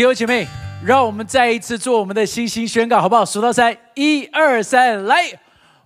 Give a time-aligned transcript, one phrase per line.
[0.00, 0.46] 弟兄姐妹，
[0.82, 3.22] 让我们再一次做我们的星星宣告，好不好？
[3.22, 5.30] 数到三，一二三，来！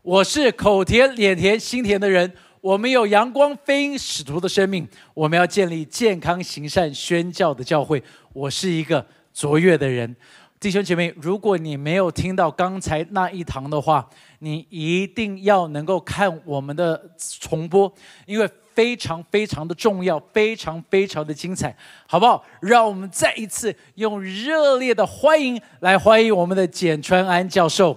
[0.03, 8.01] 我是口甜脸甜心甜的人，我们有阳光飞鹰使徒的生命，我们要建立健康行善宣教的教会。
[8.33, 10.15] 我是一个卓越的人，
[10.61, 14.09] 弟兄姐妹，如果你没有听到刚才那一堂的话，
[14.39, 17.93] 你一定要能够看我们的重播，
[18.27, 18.49] 因为。
[18.75, 21.75] 非常非常的重要，非常非常的精彩，
[22.09, 22.45] 好不好？
[22.61, 27.97] 让我们再一次用热烈的欢迎来欢迎我们的简川安教授。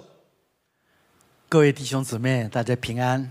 [1.50, 3.30] 各位弟兄姊妹，大家平安。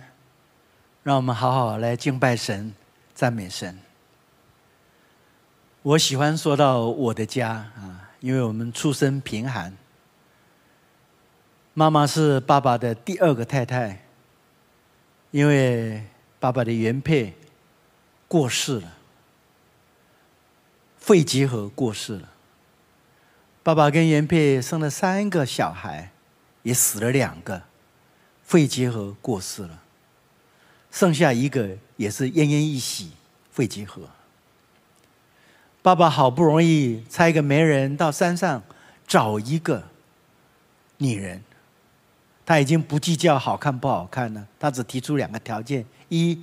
[1.05, 2.75] 让我们好好来敬拜神、
[3.15, 3.79] 赞美神。
[5.83, 9.73] 我喜欢说到我的家啊，因为我们出身贫寒，
[11.75, 14.03] 妈妈是爸爸的第二个太太，
[15.31, 16.03] 因为。
[16.47, 17.35] 爸爸的原配
[18.29, 18.93] 过世了，
[20.97, 22.29] 肺结核过世了。
[23.65, 26.13] 爸爸跟原配生了三个小孩，
[26.63, 27.65] 也死了两个，
[28.45, 29.83] 肺结核过世了。
[30.93, 33.11] 剩下一个也是奄奄一息，
[33.51, 34.09] 肺结核。
[35.83, 38.63] 爸爸好不容易差一个媒人到山上
[39.05, 39.89] 找一个
[40.99, 41.43] 女人。
[42.47, 46.41] 他已经不计较好看不好看了，他只提出两个条件：一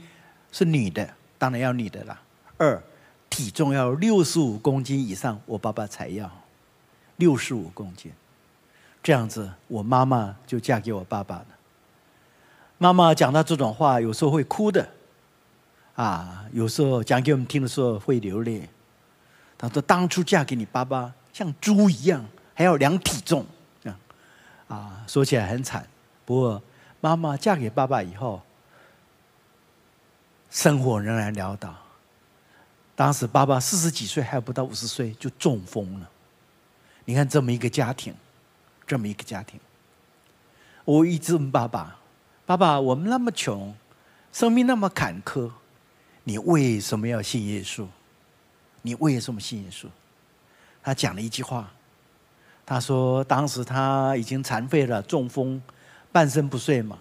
[0.51, 2.17] 是女的，当然要女的啦；
[2.57, 2.83] 二
[3.29, 6.29] 体重要六十五公斤以上，我爸爸才要
[7.15, 8.11] 六十五公斤。
[9.01, 11.47] 这样子，我妈妈就嫁给我爸爸了。
[12.77, 14.89] 妈妈讲到这种话，有时候会哭的，
[15.95, 18.67] 啊，有时候讲给我们听的时候会流泪。
[19.57, 23.45] 她说：“当初嫁给你爸爸像猪一样，还要量体重，
[23.81, 23.97] 这样
[24.67, 25.87] 啊，说起来很惨。”
[26.33, 26.63] 不过，
[26.99, 28.41] 妈妈嫁给爸爸以后，
[30.49, 31.75] 生活仍然潦倒。
[32.95, 36.09] 当时爸爸四十几岁，还不到五十岁就中风了。
[37.05, 38.15] 你看这么一个家庭，
[38.87, 39.59] 这么一个家庭，
[40.85, 41.99] 我一直问爸爸
[42.47, 43.75] ：“爸爸，我们那么穷，
[44.31, 45.51] 生命那么坎坷，
[46.23, 47.85] 你为什么要信耶稣？
[48.81, 49.85] 你为什么信耶稣？”
[50.81, 51.71] 他讲了一句话，
[52.65, 55.61] 他说：“当时他已经残废了，中风。”
[56.13, 56.97] 半身不遂嘛，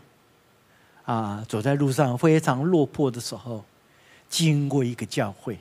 [1.05, 3.65] 啊，走在路上非常落魄的时候，
[4.28, 5.59] 经过一个教会，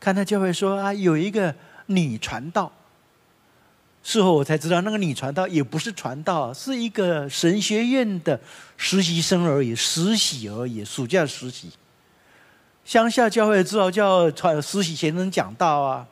[0.00, 1.54] 看到教会说啊，有一个
[1.86, 2.72] 女传道。
[4.02, 8.40] 事后我才知道，那个女传道也不是传道，是一个神学院的
[8.78, 11.70] 实习生而已，实习而已，暑假实习。
[12.86, 16.06] 乡下教会知道叫传实习先生讲道啊。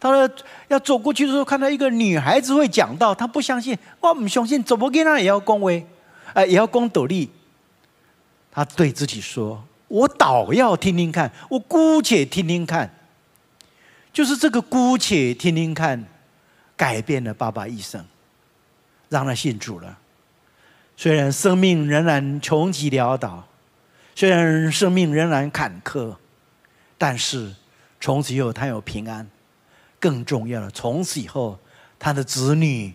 [0.00, 0.30] 他说
[0.68, 3.76] ：“要走过去的时候，看到一个女孩子会讲道，他不相信。
[3.98, 5.84] 我不相信，怎么跟他也要恭维，
[6.34, 7.28] 哎，也要恭斗笠。
[8.52, 12.94] 他对自己说：‘我倒要听听看，我姑且听听看。’
[14.12, 16.04] 就是这个姑且听听看，
[16.76, 18.04] 改变了爸爸一生，
[19.08, 19.98] 让他信主了。
[20.96, 23.46] 虽然生命仍然穷极潦倒，
[24.14, 26.14] 虽然生命仍然坎坷，
[26.96, 27.54] 但是
[28.00, 29.28] 从此以后他有平安。”
[30.00, 31.58] 更重要的，从此以后，
[31.98, 32.92] 他的子女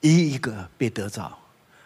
[0.00, 1.38] 一一个被得着，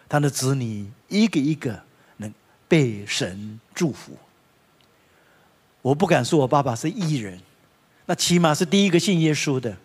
[0.09, 1.81] 他的子女一个一个
[2.17, 2.33] 能
[2.67, 4.17] 被神祝福。
[5.81, 7.41] 我不敢说我爸爸是艺人，
[8.05, 9.75] 那起码是第一个信耶稣的。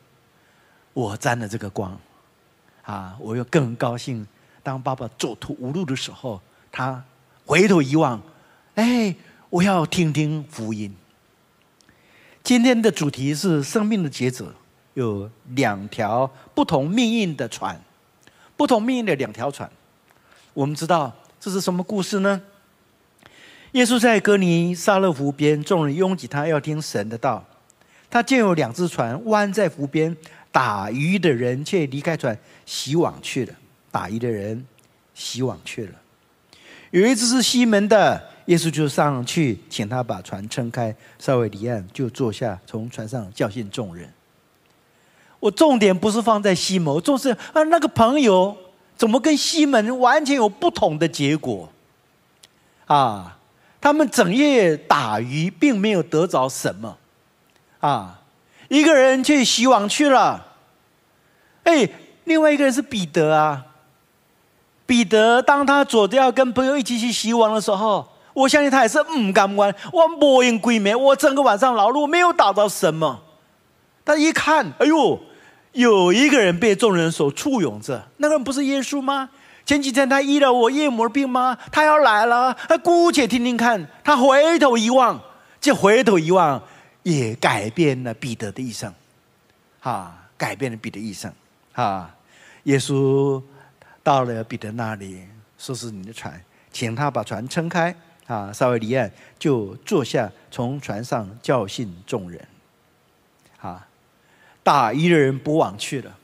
[0.93, 1.99] 我沾了这个光，
[2.83, 4.27] 啊，我又更高兴。
[4.63, 6.41] 当爸爸走投无路的时候，
[6.71, 7.03] 他
[7.47, 8.21] 回头一望，
[8.75, 9.15] 哎，
[9.49, 10.95] 我要听听福音。
[12.49, 14.51] 今天的主题是生命的抉择，
[14.95, 17.79] 有两条不同命运的船，
[18.57, 19.71] 不同命运的两条船。
[20.55, 22.41] 我们知道这是什么故事呢？
[23.73, 27.45] 耶稣在哥尼沙勒湖边，众人拥挤他，要听神的道。
[28.09, 30.17] 他见有两只船弯在湖边，
[30.51, 33.53] 打鱼的人却离开船，洗网去了。
[33.91, 34.67] 打鱼的人
[35.13, 35.93] 洗网去了。
[36.93, 38.38] 有一只是西门的。
[38.49, 44.11] 耶稣就上去，请他把船撑开，稍微离岸，就坐下，从船上教训众人。
[45.39, 48.57] 我重点不是放在西门，重是啊那个朋友
[48.97, 51.69] 怎么跟西门完全有不同的结果
[52.87, 53.37] 啊？
[53.83, 56.97] 他们整夜打鱼，并没有得着什么
[57.81, 58.23] 啊。
[58.69, 60.55] 一个人去洗网去了，
[61.65, 61.87] 哎，
[62.25, 63.67] 另外一个人是彼得啊。
[64.87, 68.09] 彼得当他走着要跟朋友一起去洗网的时候。
[68.39, 73.21] 我相信他也是唔甘愿，我摸影鬼面，我整个晚上劳碌没有打到什么。
[74.05, 75.19] 他一看，哎呦，
[75.73, 79.29] 有一个人被众人所簇拥着，那个人不是耶稣吗？
[79.67, 81.59] 前几天他医了我夜魔病吗？
[81.73, 83.85] 他要来了，他姑且听听看。
[84.05, 85.21] 他回头一望，
[85.61, 86.63] 这回头一望
[87.03, 88.95] 也改变了彼得的一生。
[89.81, 91.31] 啊，改变了彼得一生。
[91.73, 92.09] 啊，
[92.63, 93.43] 耶稣
[94.05, 95.25] 到了彼得那里，
[95.59, 96.41] 说是你的船，
[96.73, 97.93] 请他把船撑开。
[98.29, 99.11] 啊，稍微离岸
[99.41, 102.41] 就坐下，从船上教训众人。
[103.61, 103.89] 啊，
[104.63, 106.17] 大一的人捕网去了。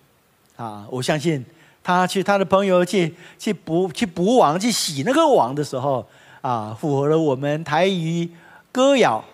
[0.55, 1.45] 啊，我相信
[1.83, 6.07] 他去他的朋友去去捕去捕网去洗那个网的时候，
[6.43, 8.31] 啊，符合了我们台语
[8.71, 9.25] 歌谣。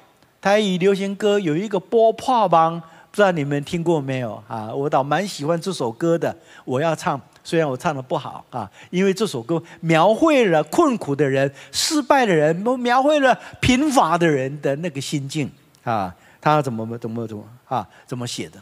[0.40, 4.42] 台语流行歌有一个波破帮，不知道你们听过没有？
[4.48, 6.34] 啊，我倒蛮喜欢这首歌的。
[6.64, 15.50] 我要唱，虽然我唱的不好啊，因为这首歌描绘了困苦的人、失败的人，描绘了贫乏的人的那个心境
[15.84, 16.14] 啊。
[16.40, 17.86] 他怎么怎么怎么啊？
[18.06, 18.58] 怎么写的？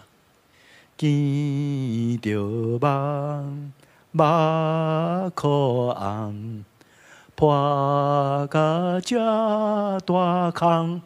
[0.96, 3.72] 见着梦，
[4.10, 6.64] 目可红，
[7.36, 9.16] 破个这
[10.00, 11.00] 大坑。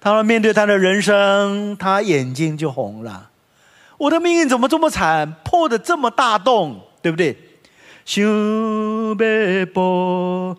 [0.00, 3.30] 他面对他的人生，他眼睛就红了。
[3.98, 7.36] 我的命运怎么这么惨，破的这么大洞，对不对？
[8.04, 9.14] 想要
[9.66, 10.56] 步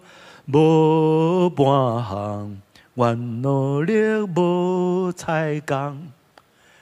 [0.51, 2.61] 无半行，
[2.95, 3.93] 愿努力
[4.35, 6.11] 无才干。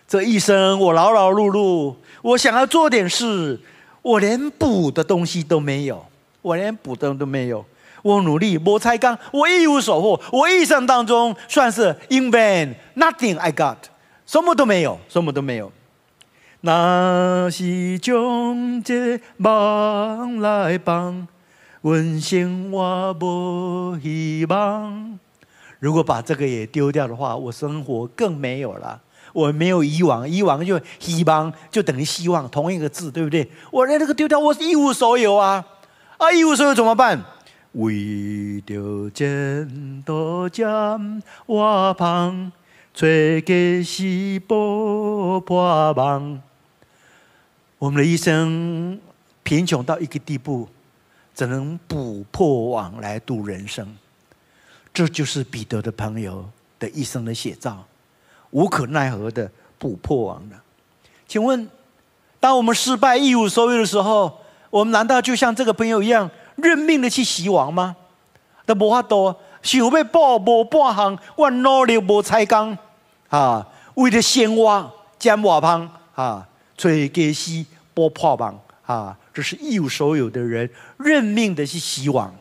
[0.08, 3.60] 这一生我劳劳碌碌，我想要做点事，
[4.02, 6.06] 我连补的东西都没有，
[6.42, 7.64] 我连补的都没有。
[8.04, 13.78] 我努力，我才刚，我一无所获，我一生当中算是 in vain，nothing I got，
[14.26, 15.72] 什么都没有，什么都没有。
[16.64, 21.28] 那是将这梦来帮，
[21.82, 25.20] 问生活无希望。
[25.80, 29.02] 如果把这个也丢掉的话，我生活更没有了。
[29.34, 33.50] 我没有以往，以往就希望就等于希望，同一个字，对不对？
[33.72, 35.66] 我连这个丢掉，我一无所有啊！
[36.18, 37.24] 啊，一无所有怎么办？
[37.72, 42.52] 为着钱多占我旁，
[42.94, 46.40] 找个是补破网。
[47.82, 49.00] 我们的一生
[49.42, 50.70] 贫穷到一个地步，
[51.34, 53.98] 只能补破网来度人生。
[54.94, 56.48] 这就是彼得的朋友
[56.78, 57.84] 的一生的写照，
[58.52, 59.50] 无可奈何的
[59.80, 60.62] 补破网了。
[61.28, 61.68] 请问，
[62.40, 64.40] 当我们失败一无所有的时候，
[64.70, 66.30] 我们难道就像这个朋友一样？
[66.58, 67.96] 认命的去洗网吗？
[68.68, 72.78] 都无法多，想要报无半行，我努力无才干，
[73.30, 76.48] 啊，为了鲜花捡瓦棒，啊，
[76.82, 77.64] 吹给西
[77.94, 80.68] 波破网，啊，这是一无所有的人
[80.98, 82.34] 认命的去死亡。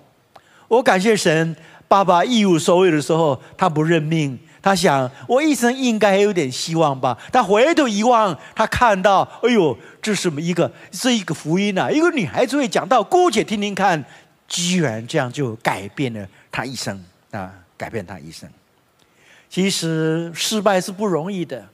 [0.66, 1.54] 我感谢神，
[1.86, 7.18] 爸爸一无所有的时候，他不认命，他想我一生应该还有点希望吧。
[7.30, 9.76] 他回头一望，他看到，哎呦。
[10.02, 11.90] 这是一个是一个福音呐！
[11.90, 14.02] 一个女孩子会讲到，姑且听听看，
[14.48, 17.52] 居然这样就改变了他一生啊！
[17.76, 18.48] 改变他一生。
[19.50, 21.68] 其实失败是不容易的，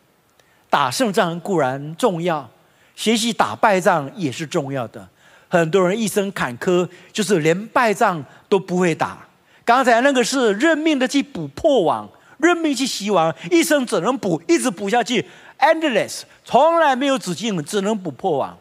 [0.69, 2.51] 打胜仗固然重要，
[2.97, 5.09] 学习打败仗也是重要的。
[5.49, 9.25] 很多人一生坎坷，就是连败仗都不会打。
[9.65, 12.09] 刚才那个是认命的去补破网，
[12.39, 15.25] 认命去洗网，一生只能补，一直补下去。
[15.59, 18.59] endless，从来没有止境，只能补破网。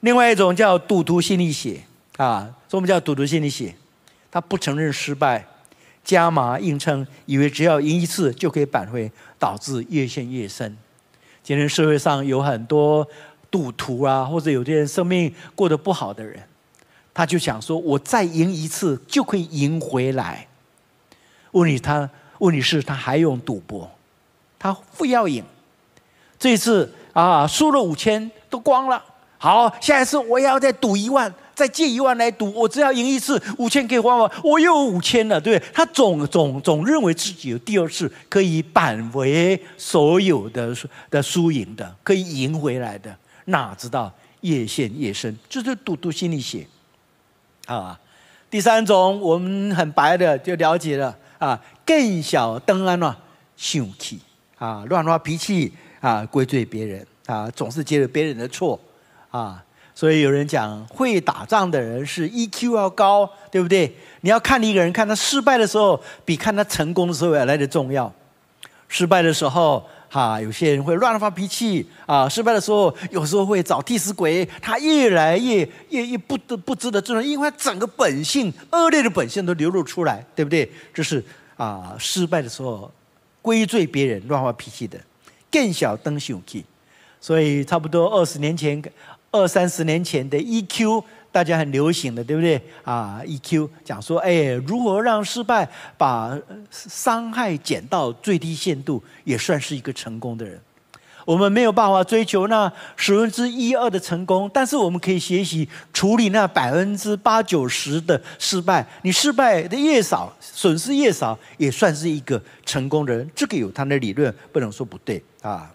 [0.00, 1.82] 另外一种叫赌徒心理学
[2.16, 3.74] 啊，什么叫赌徒心理学？
[4.30, 5.44] 他不承认失败，
[6.02, 10.76] 加码硬撑，以为只要赢一次就可以扳回，导致越陷越深。
[11.42, 13.06] 今天社会上有很多
[13.50, 16.40] 赌徒啊，或者有些人生命过得不好的人，
[17.12, 20.46] 他就想说，我再赢一次就可以赢回来。
[21.52, 23.90] 问题他，问题是他还用赌博，
[24.58, 25.42] 他非要赢。
[26.38, 29.04] 这一次啊，输了五千都光了。
[29.36, 35.72] 好，下一次我要再赌一万，再借一万来赌，我只要赢一次，五千可以还我，我又有五千了，对不对？
[35.74, 40.76] 他总总总认为自己有第二次可以扳回所有的
[41.10, 43.16] 的输赢的，可以赢回来的，
[43.50, 46.66] 哪知道越陷越深，这是赌徒心理学
[47.66, 48.00] 啊。
[48.50, 53.16] 第三种，我们很白的就了解了啊，更小登安了，
[53.56, 54.18] 生气
[54.58, 55.72] 啊，乱发脾气。
[56.00, 58.80] 啊，归罪别人啊，总是接着别人的错
[59.30, 59.62] 啊，
[59.94, 63.94] 所以有人讲，会打仗的人是 EQ 要高，对不对？
[64.22, 68.10] 你要看一个人，看他失败的时候，比看他成功的时候要来的重要。
[68.88, 75.58] 失败的时候，哈，有些人会乱发脾气啊；失败的时候，有时候会找替死鬼，他越来越
[75.90, 80.68] 越越不得不值得尊重，因为他整个本性恶劣的本性都流露出来，对不对？
[80.92, 81.24] 这是
[81.56, 82.90] 啊，失败的时候
[83.40, 84.98] 归罪别人乱发脾气的。
[85.48, 86.64] 更小灯秀气，
[87.20, 88.82] 所以差不多二十年前、
[89.30, 92.60] 二三十年前的 EQ，大家很流行的，对不对？
[92.82, 96.36] 啊，EQ 讲说，哎，如何让失败把
[96.70, 100.60] 伤害减到最低限度，也算是一个成功的人。
[101.26, 108.84] 我们没有办法追求那十分之一二的成功，但是我们可以学习处理那百分之八九十的失败。
[109.02, 113.30] 你失败的越少，损失越少，也算是一个成功的人。
[113.36, 115.70] 这个有他的理论，不能说不对啊。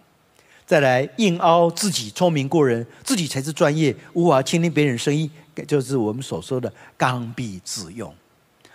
[0.66, 5.30] 再来硬凹自己聪明过人，自己才是专业，无法倾听别人声音，
[5.64, 8.14] 就是我们所说的刚愎自用。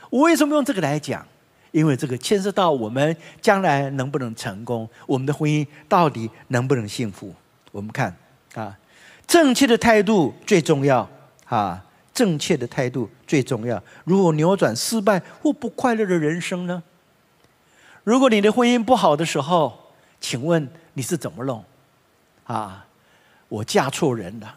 [0.10, 1.26] 我为什么用这个来讲？
[1.72, 7.34] 因为这个牵涉到我们将来能不能成功，我们的婚姻到底能不能幸福？
[7.72, 8.14] 我们看
[8.56, 8.78] 啊，
[9.26, 11.10] 正确的态度最重要
[11.46, 11.82] 啊，
[12.14, 13.82] 正确的态度最重要。
[14.04, 16.84] 如果扭转失败或不快乐的人生呢？
[18.04, 21.64] 如果你的婚姻不好的时候，请问你是怎么弄？
[22.44, 22.86] 啊，
[23.48, 24.56] 我嫁错人了，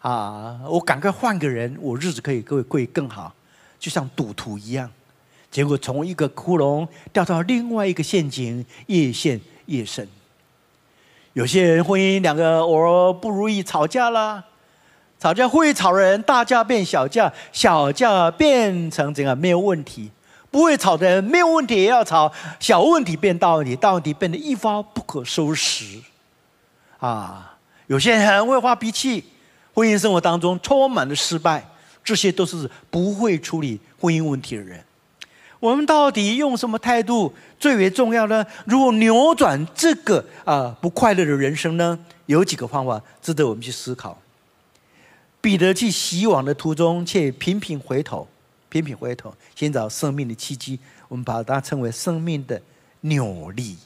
[0.00, 3.32] 啊，我赶快换个人，我日子可以会会更好，
[3.78, 4.90] 就像赌徒一样。
[5.50, 10.08] 结果从一个窟窿掉到另外一个陷阱，越陷越深。
[11.32, 14.44] 有些人婚姻两个偶尔不如意，吵架了，
[15.18, 20.10] 吵架会吵人，大架变小架，小架变成怎样没有问题；
[20.50, 26.00] 不会吵的人，没有问题也要吵，小问题变大问题，大问题变得一发不可收拾。
[26.98, 29.24] 啊，有些人很会发脾气，
[29.80, 31.66] 婚姻生活当中充满了失败，
[32.04, 34.84] 这些都是不会处理婚姻问题的人。
[35.58, 38.44] 我们到底用什么态度最为重要呢？
[38.66, 41.98] 如果扭转这个啊不快乐的人生呢？
[42.26, 44.20] 有几个方法值得我们去思考。
[45.40, 48.28] 彼得去洗网的途中，却频频回头，
[48.68, 50.78] 频频回头寻找生命的契机。
[51.08, 52.60] 我们把它称为生命的
[53.00, 53.78] 扭力。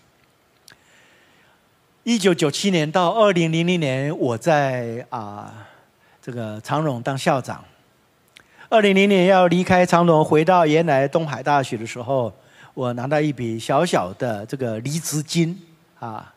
[2.02, 5.68] 一九九七年到二零零零年，我在啊
[6.24, 7.62] 这个长荣当校长。
[8.70, 12.32] 二零零年要离开长荣，回到原来东海大学的时候，
[12.72, 15.54] 我拿到一笔小小的这个离职金
[16.00, 16.32] 啊，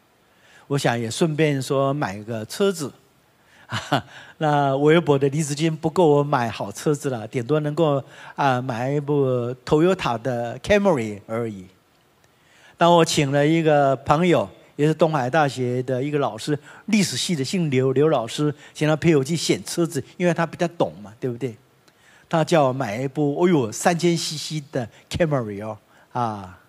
[0.67, 2.91] 我想也顺便说买个车子，
[3.67, 4.03] 啊，
[4.39, 8.03] 那微薄的离职金不够我买好车子了，顶多能够
[8.35, 11.65] 啊买一部 Toyota 的 Camry 而已。
[12.75, 21.57] 当我请了一个朋友，也是东海大学的一个老师，历史系的，姓刘，刘老师，请他陪我去选车子，因为他比较懂嘛，对不对？
[22.29, 25.77] 他叫我买一部，哦呦，三千 CC 的 Camry 哦，
[26.13, 26.59] 啊，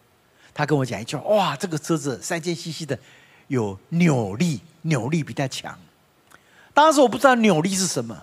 [0.55, 2.99] 他跟我讲一句，哇，这个车子三千 CC 的
[3.49, 5.79] 有扭力，扭力比较强。
[6.73, 8.23] 当时我不知道扭力是什么，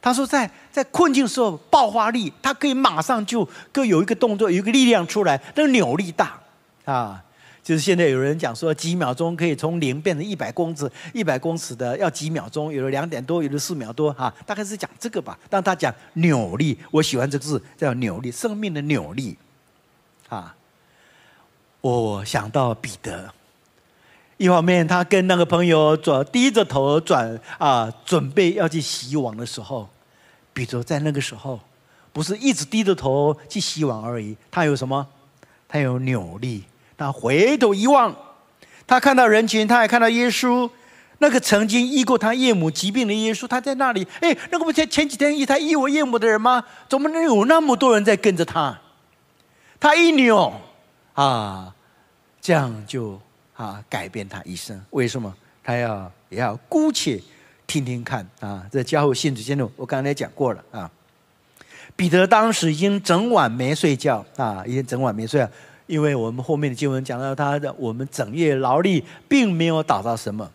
[0.00, 6.40] 他说在在困境时候爆发力，他可以马上就各有一个动作，有一个力量出来，那个扭力大
[6.84, 7.23] 啊。
[7.64, 12.70] 就是现在有人讲说，几秒钟可以从零变成一百公尺，一百公尺的要几秒钟？
[12.70, 15.38] 有的两点多，有的四秒多，哈，大概是讲这个吧。
[15.48, 19.38] 但他讲扭力，我喜欢这个字，叫扭力，生命的扭力，
[20.28, 20.54] 啊，
[21.80, 23.32] 我想到彼得，
[24.36, 29.88] 一方面他跟那个朋友转低着头转啊，准备要去洗网的时候，
[30.52, 31.58] 彼得在那个时候
[32.12, 35.06] 不是一直低着头去洗网而已，他有什么？
[35.66, 36.64] 他有扭力。
[36.96, 38.14] 他回头一望，
[38.86, 40.70] 他看到人群，他还看到耶稣，
[41.18, 44.06] 那个曾经医过他岳母疾病的耶稣，他在那里。
[44.20, 46.62] 哎，那个不前前几天医他医我岳母的人吗？
[46.88, 48.78] 怎么能有那么多人在跟着他？
[49.80, 50.52] 他一扭，
[51.14, 51.74] 啊，
[52.40, 53.20] 这样就
[53.54, 54.80] 啊改变他一生。
[54.90, 55.34] 为什么？
[55.62, 57.20] 他要也要姑且
[57.66, 58.64] 听听看啊。
[58.70, 60.90] 这家伙信主间的，我刚才讲过了啊。
[61.96, 65.48] 彼得当时已经整晚没睡觉啊，已经整晚没睡觉。
[65.86, 70.50] 因为我们后面的经文讲到他的，我们整夜劳力，并没有打到什么，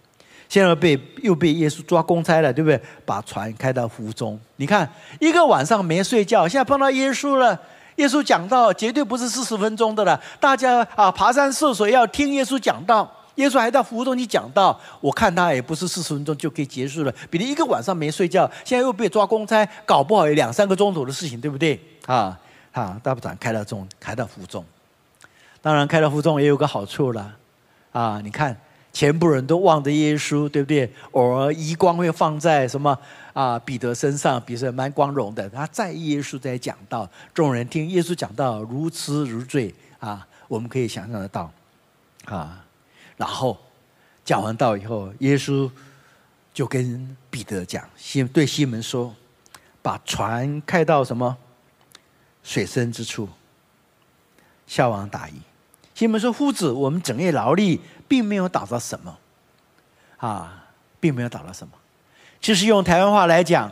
[0.48, 2.82] 现在被又被耶稣抓公差了，对不对？
[3.06, 7.60] 把船开到湖中，你看一个晚上没睡觉，现在碰到耶稣了，
[7.98, 21.80] 耶稣讲道绝对不是四十分钟的了，大家啊爬山涉水要听耶稣讲道，耶稣还到湖中去讲道，我看他也不是四十分钟就可以结束了，比如一个晚上没睡觉，现在又被抓公差，搞不好有两三个钟头的事情，对不对？
[22.08, 22.36] 啊
[22.72, 24.66] 啊，大部长开到中，开到湖中。
[25.62, 27.36] 当然，开了负重也有个好处了，
[27.92, 28.58] 啊，你看，
[28.94, 30.92] 全部人都望着耶稣，对不对？
[31.12, 32.98] 偶尔余光会放在什么
[33.34, 33.60] 啊？
[33.60, 35.50] 彼得身上，彼得蛮光荣的。
[35.50, 40.25] 他在耶稣在讲道，众人听耶稣讲道如痴如醉啊！
[40.48, 41.51] 我们可以想象得到，
[42.25, 42.66] 啊，
[43.18, 43.58] 然后
[44.24, 45.70] 讲完道以后，耶稣
[46.54, 49.13] 就跟彼得讲，西对西门说，
[49.82, 51.38] 把船开到什么
[52.42, 53.30] 水深之处，
[54.66, 55.34] 下网打鱼。
[56.00, 57.77] 西门说：“夫子，我们整夜劳力，
[58.08, 59.18] 并没有打到什么，
[60.15, 60.63] 啊，
[60.98, 61.74] 并没有打到什么。
[62.39, 63.70] 其实用台湾话来讲，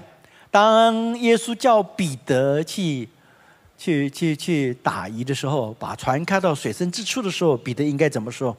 [0.51, 3.07] 当耶稣叫彼得去、
[3.77, 8.57] 去、去、去打鱼的时候，把船开到水深之处的时候，彼得应该怎么说？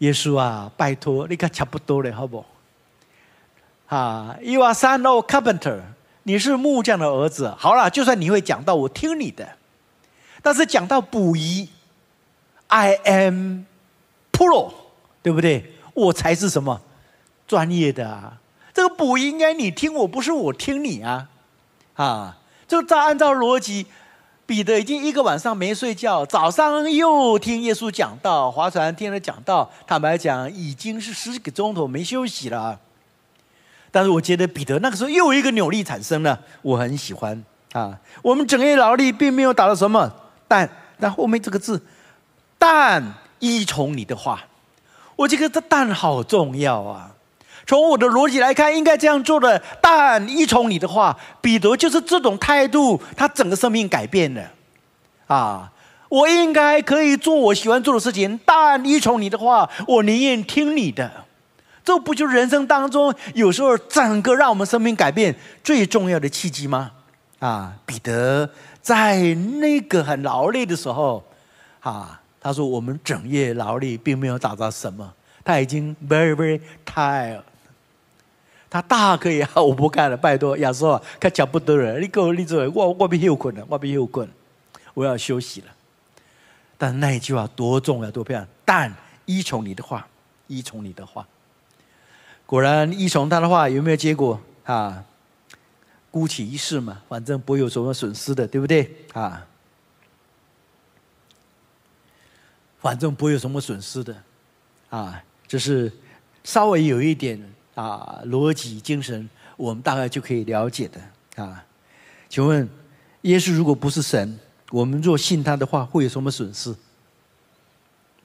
[0.00, 2.44] 耶稣啊，拜托，你看差不多了，好不？
[3.86, 5.80] 啊，You are son of carpenter，
[6.24, 7.54] 你是木匠的儿子。
[7.56, 9.48] 好了，就算你会讲到，我听你的。
[10.42, 11.66] 但是讲到捕鱼
[12.70, 13.64] ，I am
[14.32, 14.72] pro，
[15.22, 15.74] 对不对？
[15.92, 16.80] 我才是什么
[17.46, 18.38] 专业的啊？
[18.72, 21.28] 这个不应该你听我，不是我听你啊！
[21.94, 23.86] 啊，就照按照逻辑，
[24.46, 32.78] 彼得已经一个晚上没睡觉，早上又听耶稣讲道，划船听了讲道，坦白讲，已经是十几个钟头没休息了。
[33.90, 37.98] 但是我觉得彼得那个时候又一个扭力产生了，我很喜欢啊。
[38.22, 40.10] 我们整夜劳力并没有达到什么，
[40.46, 41.82] 但但后面这个字，
[42.60, 44.44] 但依从你的话，
[45.16, 47.12] 我这个这但好重要啊。
[47.66, 49.62] 从我的逻辑来看，应该这样做的。
[49.80, 54.42] 但依从你的话，彼得就是这种态度，他整个生命改变了
[55.26, 55.72] 啊。
[56.10, 61.10] 我应该可以做我喜欢做的事情，但依从你的话，我宁愿听你的。
[61.82, 66.90] 这不就是人生当中有时候整个让我们生命改变最重要的契机吗？
[67.38, 68.50] 啊，彼得
[68.82, 71.24] 在那个很劳累的时候，
[71.80, 75.12] 啊，他说我们整夜劳力并没有找到什么，
[75.44, 77.42] 他已经 very very tired，
[78.70, 84.28] 他大可以我不干了，拜托亚瑟，看讲不得了，你给我立住，我我必休困了，我必休困，
[84.94, 85.66] 我要休息了。
[86.78, 88.48] 但那一句话多重要，多漂亮！
[88.64, 88.94] 但
[89.26, 90.06] 依从你的话，
[90.46, 91.26] 依从你的话。
[92.46, 95.04] 果然依从他的话，有没有结果啊？
[96.10, 99.46] 孤起一试嘛，反正不会有什么损失的，对不对啊？
[102.80, 104.16] 反正不会有什么损失的，
[104.88, 105.92] 啊，这是
[106.42, 107.38] 稍微有一点
[107.74, 111.64] 啊逻辑精神，我们大概就可以了解的啊。
[112.28, 112.68] 请问，
[113.22, 114.38] 耶稣如果不是神，
[114.70, 116.74] 我们若信他的话，会有什么损失？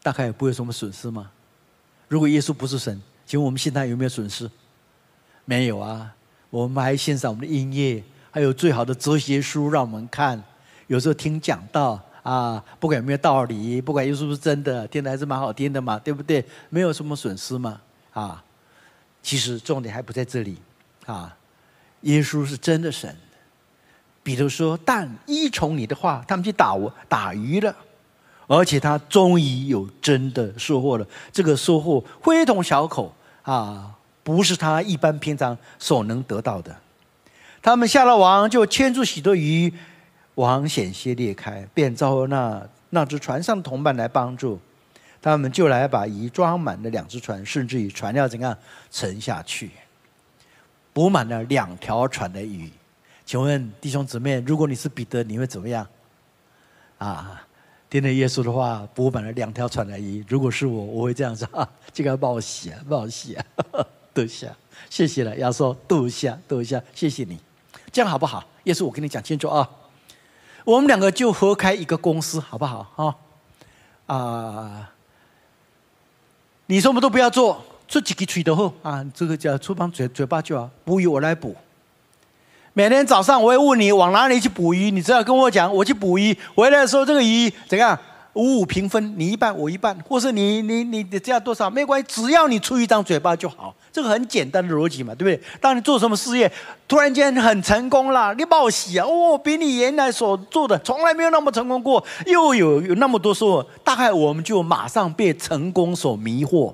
[0.01, 1.31] 大概也不会有什么损失吗？
[2.07, 3.01] 如果耶稣不是神？
[3.25, 4.49] 请问我们信他有没有损失？
[5.43, 6.13] 没有啊，
[6.51, 10.41] 我们还欣赏我们的音乐，还有最好的哲学书让我们看。
[10.87, 16.43] 有时候听讲道啊，不管有没有道理，不管耶稣是不是真的，听的还是蛮好听的嘛，对不对？
[16.69, 17.79] 没有什么损失嘛，
[18.13, 18.43] 啊。
[19.21, 20.57] 其实重点还不在这里
[21.05, 21.37] 啊，
[22.01, 23.15] 耶稣是真的神。
[24.23, 27.75] 比如说，但依从你的话，他们去打我打鱼了。
[28.47, 33.11] 而且他终于有真的收获了，这个收获非同小可
[33.41, 36.75] 啊，不是他一般平常所能得到的。
[37.63, 39.73] 他们下了网，就牵住许多鱼，
[40.35, 44.59] 网险些裂开，便召那那只船上的同伴来帮助。
[45.21, 48.55] 他们就来把鱼装满了两只船，甚至于船要怎样
[48.91, 49.71] 沉下去，
[50.93, 52.71] 补满了两条船的鱼。
[53.25, 55.87] 请问弟兄姊妹，如果你是彼得，你会怎么样？
[56.99, 57.41] 啊？
[57.89, 60.23] 听了耶稣的话，补满了两条船的鱼。
[60.27, 63.45] 如果是我，我会这样子 啊，这个帮我洗啊，帮我洗啊，
[64.13, 64.55] 多下，
[64.89, 65.35] 谢谢了。
[65.37, 67.39] 要说多下，多下，谢谢你，
[67.91, 68.43] 这样好不好？
[68.65, 69.67] 耶稣，我跟你讲清楚啊，
[70.65, 73.15] 我们两个就合开一个公司，好不好？
[74.07, 74.89] 啊啊，
[76.65, 81.55] 你什么都不要做，自己给取得后啊，这个叫厨房嘴嘴巴就好，捕鱼我来捕。
[82.73, 87.97] 每天早上我会问你往哪里去捕鱼，你只要跟我讲，我去捕鱼，回来的时候这个鱼怎样
[88.35, 95.41] 五五平分，你一半我一半，或是你你你这样多少没关系，只要你出一张嘴巴就好，这个很简单的逻辑嘛，对不对？
[95.59, 96.51] 当你做什么事业
[96.87, 106.73] 突然间很成功了，你报喜啊，哦，比你原来所做的从来没有那么成功过，又有有那么多收获，大概我们就马上被成功所迷惑。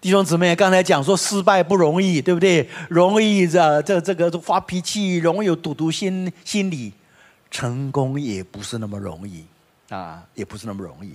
[0.00, 2.66] 弟兄姊妹，刚才讲说失败不容易，对不对？
[2.88, 6.94] 容易这这这个发脾气，容易有赌徒心心理，
[7.50, 9.44] 成功也不是那么容易
[9.90, 11.14] 啊，也不是那么容易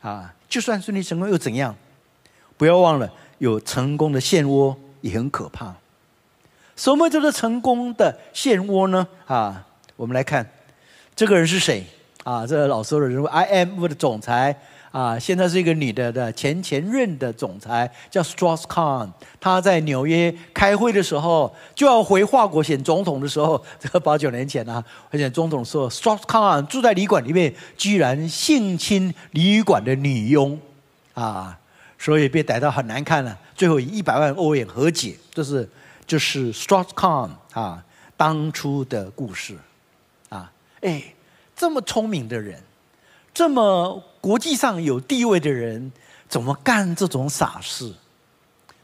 [0.00, 0.34] 啊。
[0.48, 1.76] 就算顺利成功又怎样？
[2.56, 5.74] 不要忘了，有成功的漩涡也很可怕。
[6.74, 9.06] 什么叫做成功的漩涡呢？
[9.26, 10.48] 啊，我们来看
[11.14, 11.84] 这个人是谁
[12.24, 12.46] 啊？
[12.46, 14.58] 这个老说的人物，I M 的总裁。
[14.90, 30.58] 啊，现在是一个女的的前前任的总裁叫 Strauss Kahn，他在纽约开会的时候，就要回法国选总统的时候， 这个八九年前啊，选总统的时候，Strauss Kahn 住在旅馆里面，居然性侵旅馆的女佣，
[31.12, 31.58] 啊，
[31.98, 35.68] 所以被逮到很难看了，最后以一百万欧元和解，这是
[36.06, 37.84] 就是 Strauss Kahn 啊
[38.16, 39.54] 当初的故事，
[40.30, 41.02] 啊，哎，
[41.54, 42.58] 这么聪明的人，
[43.34, 44.02] 这么。
[44.28, 45.90] 国际上有地位的人
[46.28, 47.90] 怎么干这种傻事？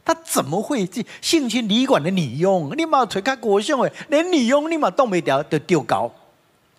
[0.03, 2.75] 他怎么会去性侵旅馆的女佣？
[2.75, 6.11] 立马推开国相哎，连女佣立马都没掉都丢高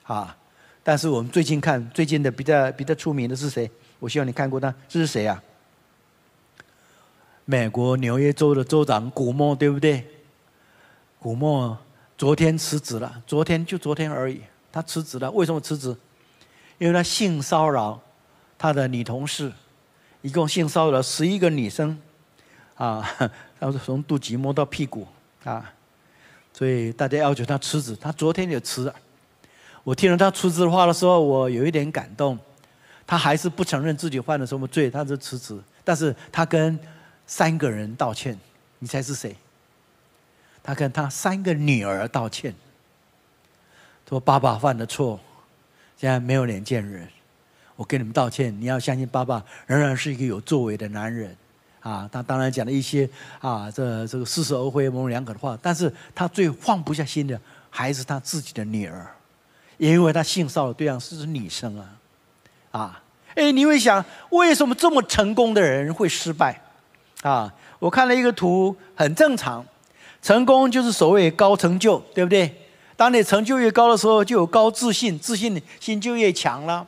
[0.02, 0.37] 啊！
[0.83, 3.70] 但是我们最近看最近的比较比较出名的是谁？
[4.00, 5.40] 我希望你看过他，这是谁啊？
[7.44, 10.05] 美国纽约州的州长古默，对不对？
[11.20, 11.79] 古默
[12.18, 14.40] 昨天辞职了，昨天就昨天而已，
[14.72, 15.31] 他辞职了。
[15.31, 15.96] 为什么辞职？
[16.79, 18.00] 因为他性骚扰
[18.58, 19.52] 他的女同事，
[20.22, 21.98] 一共性骚扰了十一个女生，
[22.74, 23.06] 啊，
[23.58, 25.06] 然后从肚脐摸到屁股，
[25.44, 25.72] 啊，
[26.52, 27.94] 所以大家要求他辞职。
[27.96, 28.94] 他昨天就辞了。
[29.84, 32.38] 我听了他辞职的话的时候，我有一点感动。
[33.08, 35.56] 他还是不承认自己犯了什么罪，他就辞职。
[35.84, 36.76] 但是他跟
[37.24, 38.36] 三个人道歉，
[38.80, 39.36] 你猜是谁？
[40.60, 42.52] 他跟他三个女儿道歉，
[44.08, 45.20] 说爸爸犯的错，
[45.96, 47.08] 现在没有脸见人，
[47.76, 48.54] 我跟你们道歉。
[48.60, 51.36] 你要相信爸爸仍然是一个有作为的男人，
[51.80, 53.08] 啊，他当然讲了一些
[53.40, 55.56] 啊，这这个似是而非模棱两可的话。
[55.62, 59.06] 但是他最放不下心的还是他自己的女儿，
[59.76, 61.90] 因为他性骚扰对象是女生啊。
[62.72, 63.02] 啊，
[63.34, 66.60] 哎，你会想，为什么这么成功的人会失败？
[67.22, 69.64] 啊，我看了一个图，很正常，
[70.20, 72.54] 成功就是所谓高成就，对不对？
[72.96, 76.86] 当你成就越高的时候，就有高自信，自信心就越强了。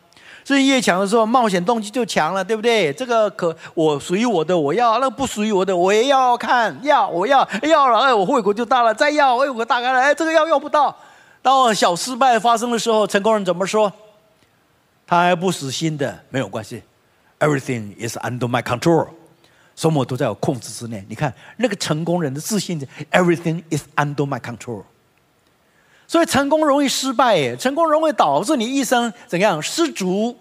[0.48, 2.90] 自信越强的时候，冒险动机就强了，对不对？
[2.94, 10.96] 这个可我属于我的，我要；那不属于我的，我也要看，要我要要了，哎，我胃口就大了，再要，我有个大开了，哎，这个要要不到。
[11.42, 13.92] 当小失败发生的时候，成功人怎么说？
[15.06, 16.82] 他还不死心的，没有关系
[17.40, 19.08] ，Everything is under my control，
[19.76, 21.04] 什么都在我控制之内。
[21.10, 22.80] 你看那个成功人的自信
[23.10, 24.84] ，Everything is under my control。
[26.08, 30.36] 所以成功容易失败，成功容易导致你一生怎样失足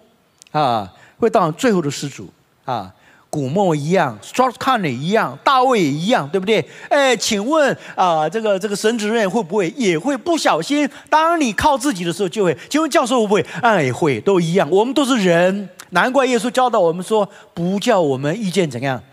[0.52, 0.92] 啊？
[1.20, 2.28] 会到最后的失足
[2.66, 2.92] 啊。
[3.30, 6.66] 古默一样 s t r a u s k a n 一样，大卫也一样，对不对？
[6.90, 10.90] 哎，请问啊，这个这个神职人会不会也会不小心？
[11.10, 12.58] 当你靠自己的时候，就会。
[12.70, 13.46] 请问教授会不会？
[13.62, 14.68] 哎，会，都一样。
[14.72, 19.04] 我们都是人，难怪耶稣教导我们说，不叫我们遇见怎样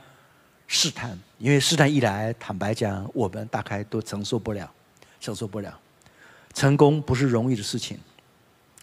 [0.69, 4.71] 试探，因为试探一来，坦白讲，我们大概都承受不了，
[5.21, 5.75] 承受不了。
[6.55, 7.99] 成功不是容易的事情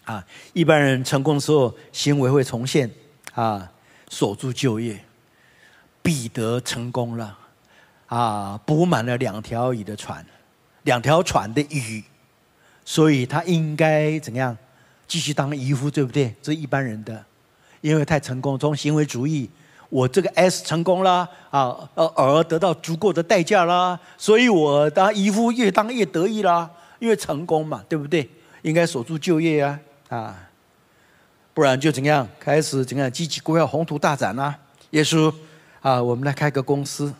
[0.04, 0.24] 啊！
[0.52, 2.88] 一般人成功的时候，行为会重现
[3.34, 3.68] 啊，
[4.10, 5.02] 守住就业。
[6.04, 7.38] 彼得成功了，
[8.06, 10.26] 啊，补满了两条鱼的船，
[10.82, 12.02] 两条船的鱼，
[12.84, 14.58] 所以他应该怎样
[15.06, 16.34] 继续当渔夫，对不对？
[16.42, 17.24] 这一般人的，
[17.80, 19.48] 因为太成功，从行为主义，
[19.90, 26.68] 我这个 S 成功了啊，呃，而得到足够的代价啦，所以我当渔夫越当越得意啦，
[27.02, 28.30] 因为成功嘛，对不对？
[28.62, 30.48] 应该守住就业啊，啊，
[31.52, 34.56] 不然就怎样开始怎样积极规划宏图大展啦，
[34.90, 35.34] 耶稣。
[35.80, 37.12] 啊，我们来开个公司，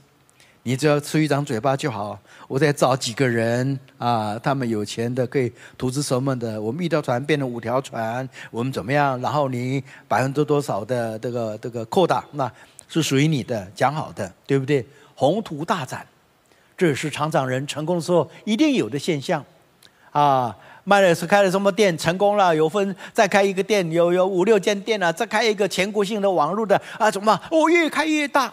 [0.62, 2.16] 你只要出一张嘴巴就好。
[2.46, 6.62] 我再找几个人啊，他们有钱的，可以投资什么的。
[6.62, 9.20] 我们一条船变成五条船，我们怎么样？
[9.20, 12.48] 然后你百分之多少的这个这个扩大，那
[12.88, 14.86] 是属于你的，讲好的，对不对？
[15.16, 16.06] 宏图大展，
[16.76, 19.44] 这也是厂长人成功的时候一定有的现象，
[20.12, 20.56] 啊。
[20.84, 22.52] 卖了是开了什么店成功了？
[22.52, 27.08] 有分再开一个店，有有五六间店了，再开一个全国性的网络的啊？
[27.08, 27.40] 怎么？
[27.52, 28.52] 哦，越开越大，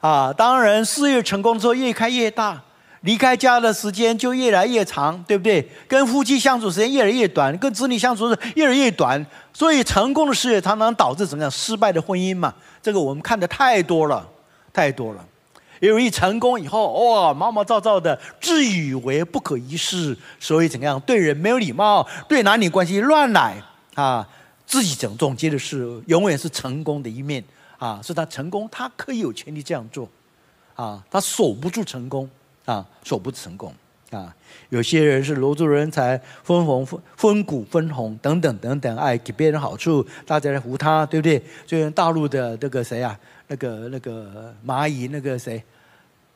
[0.00, 0.30] 啊！
[0.30, 2.60] 当然事业成功之后越开越大，
[3.00, 5.66] 离开家的时间就越来越长，对不对？
[5.88, 12.52] 跟夫妻相处时间越来越短，跟子女相处的越来越短，所以成功的事业常常导致怎么样失败的婚姻嘛？
[12.82, 14.22] 这个我们看的太多了，
[14.70, 15.24] 太多了。
[15.84, 23.62] 由于成功以后，哇，毛毛躁躁的，自以为不可一世，所以怎样对人没有礼貌，对男女关系乱来
[23.94, 24.28] 啊！
[24.66, 27.44] 自己总总结的是，永远是成功的一面
[27.78, 28.00] 啊！
[28.02, 30.08] 是他成功，他可以有权利这样做
[30.74, 31.04] 啊！
[31.10, 32.28] 他守不住成功
[32.64, 33.72] 啊，守不住成功
[34.10, 34.34] 啊！
[34.70, 41.42] 有些人是留住人才，分红分分股分红等等等等，哎，给别人好处，大家来扶他，对不对？
[41.66, 43.18] 就像大陆的那个谁啊，
[43.48, 45.62] 那个那个蚂蚁那个谁。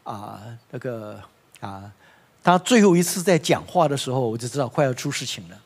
[0.08, 0.40] 啊，
[0.70, 1.20] 那个
[1.60, 1.92] 啊，
[2.42, 5.56] 他最后一次在讲话的时候，我就知道快要出事情了。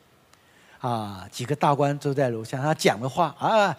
[0.81, 3.77] 啊，几个大官都在楼下，他讲的话啊，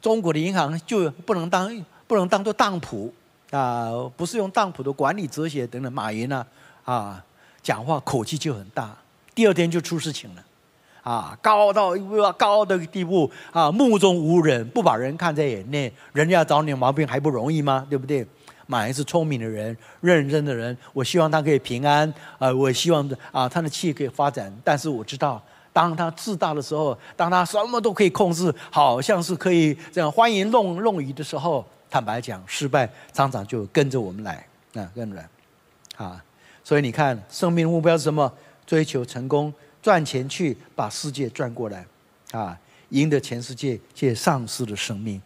[0.00, 3.12] 中国的银行就不能当不能当做当铺
[3.50, 5.92] 啊，不是用当铺的管理哲学等等。
[5.92, 6.46] 马云呢，
[6.86, 7.22] 啊，
[7.62, 8.96] 讲话口气就很大，
[9.34, 10.42] 第二天就出事情了。
[11.02, 11.92] 啊，高傲到
[12.32, 17.86] 高傲的地步啊，目中无人，不把人看在眼内，人家找你毛病还不容易吗？
[17.90, 18.26] 对不对？
[18.66, 20.76] 马云是聪明的人，认真的人。
[20.92, 24.52] 我希望他可以平安，呃，我希望的啊，他的企业可以发展。
[24.64, 35.28] 但是我知道，当他自大的时候，当他什么都可以控制，好像是可以这样欢迎弄弄鱼的时候，坦白讲，失败常常就跟着我们来，啊，跟着来，
[35.96, 36.22] 啊。
[36.64, 38.32] 所以你看，生命目标是什么？
[38.66, 41.86] 追求成功，赚钱去把世界赚过来，
[42.32, 45.22] 啊，赢得全世界且丧失的生命，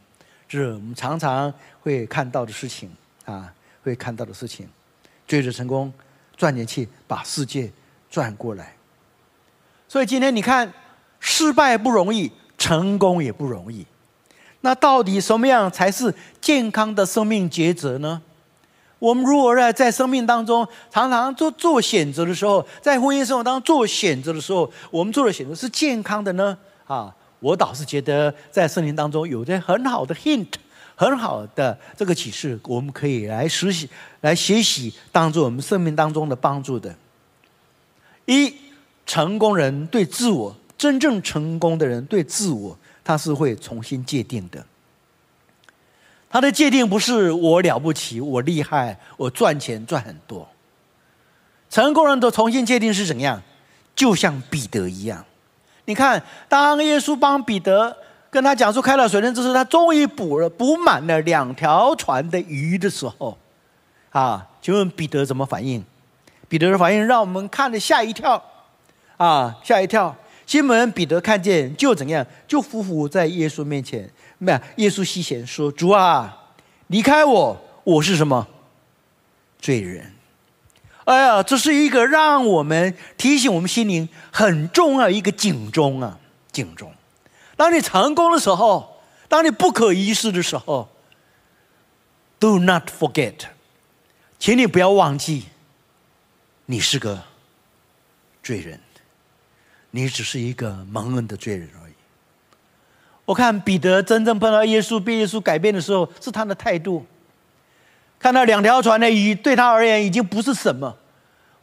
[0.46, 1.50] 这是我们常常
[1.80, 2.90] 会看到的事情。
[3.24, 3.52] 啊，
[3.82, 4.68] 会看到的事情。
[5.26, 5.92] 追着成功，
[6.36, 7.70] 赚钱去把世界
[8.10, 8.74] 转过来。
[9.86, 10.72] 所以今天你看，
[11.20, 13.86] 失败不容易，成功也不容易。
[14.62, 18.20] 那到底什么样才是健康的生命抉择呢？
[18.98, 26.58] 我们如果在在生命当中常常做做选择的时候，在婚姻生活当中做选择的时候，我们做的选择是健康的呢？
[26.86, 30.48] 啊，我倒是觉得在圣经当中有着很好的 hint，
[31.00, 33.88] 很好的这个启示，我们可以来实习、
[34.20, 36.94] 来学习，当做我们生命当中的帮助的。
[38.26, 38.54] 一，
[39.06, 44.62] 成功人对自我真正成功的人对自我，他是会重新界定的。
[46.28, 50.46] 他的界定不是我了不起，我厉害，我赚钱赚很多。
[51.70, 53.42] 成功人的重新界定是怎样？
[53.96, 55.24] 就像彼得一样，
[55.86, 57.96] 你看，当耶稣帮彼得
[58.30, 63.36] 跟他讲述开了水天之时，他终于补了补满了两条船的鱼的时候，
[64.10, 65.84] 啊，请问彼得怎么反应？
[66.48, 68.42] 彼得的反应让我们看了吓一跳，
[69.16, 70.14] 啊，吓一跳。
[70.46, 74.10] 西门彼得看见就怎样，就匍匐在耶稣面前。
[74.38, 76.36] 没有，耶稣西前说：“主啊，
[76.88, 78.48] 离开我，我是什么
[79.60, 80.12] 罪人？”
[81.06, 86.18] 哎呀，这是一个让我们提醒我们心灵很重要一个警钟啊，
[86.50, 86.92] 警钟。
[87.60, 90.88] 当你成功的时候，当你不可一世的时候
[92.38, 93.34] ，Do not forget，
[94.38, 95.44] 请你不要忘记，
[96.64, 97.22] 你是个
[98.42, 98.80] 罪人，
[99.90, 101.92] 你只是一个蒙恩的罪人而已。
[103.26, 107.04] 我看彼得真正碰到耶稣，被耶稣改变的时候，是他的态度。
[108.18, 110.96] 看到两条船的鱼，对他而言已经不是什么，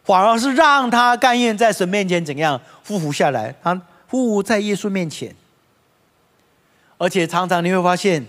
[0.04, 3.82] 反而是让他甘愿在神面前怎样匍匐下来，他匍
[4.12, 5.36] 匐在耶稣面前。
[6.98, 8.26] 而且常常你会发现，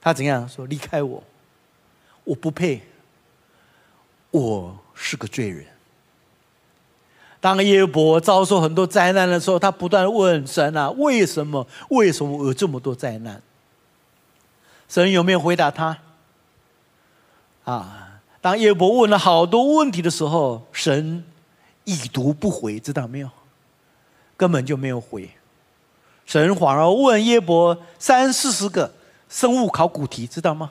[0.00, 1.22] 他怎样说：“离开我，
[2.24, 2.82] 我不配，
[4.30, 5.66] 我是个罪人。”
[7.40, 11.66] 当耶伯遭受很多灾难的时候，他不断问神啊：“为什么？
[11.88, 13.40] 为什么有这么多灾难？”
[14.88, 15.98] 神有没有回答他？
[17.64, 18.20] 啊！
[18.42, 21.24] 当耶伯问了好多问题的时候，神
[21.84, 23.30] 已读不回，知道没有？
[24.36, 25.30] 根本就没有回。
[26.30, 28.94] 神反而问耶伯三四十个
[29.28, 30.70] 生物考古题，知道吗？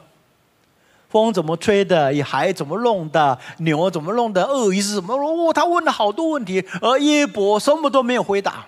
[1.09, 2.13] 风怎么吹的？
[2.23, 3.37] 海怎么弄的？
[3.57, 4.41] 牛怎么弄的？
[4.45, 5.13] 鳄鱼是什么？
[5.15, 8.65] 哦，他问了好多问题，而耶伯什么都没有回答。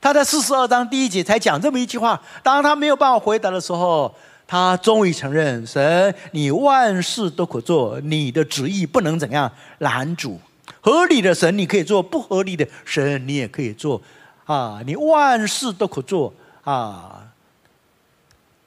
[0.00, 2.20] 他在四十二章第一节才讲这么一句话。
[2.42, 4.12] 当他没有办法回答的时候，
[4.48, 10.40] 他终于承认：神，你万事都可做，你的旨意不能怎样拦阻。
[10.80, 14.02] 合理的神你可以做，不合理的神你也可以做。
[14.46, 16.32] 啊，你万事都可做
[16.64, 17.28] 啊，